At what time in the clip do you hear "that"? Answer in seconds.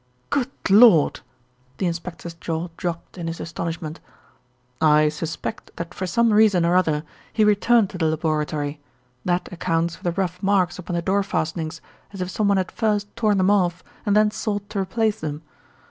5.75-5.93, 9.25-9.53